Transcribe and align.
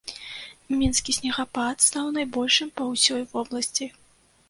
Мінскі 0.79 1.15
снегапад 1.19 1.87
стаў 1.89 2.11
найбольшым 2.17 2.67
па 2.81 2.91
ўсёй 2.91 3.21
вобласці. 3.37 3.95